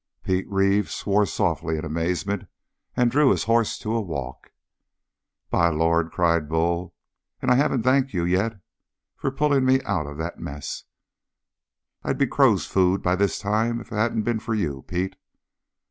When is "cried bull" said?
6.11-6.95